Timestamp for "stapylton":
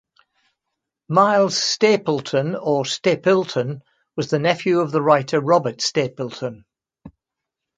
2.85-3.83, 5.79-6.63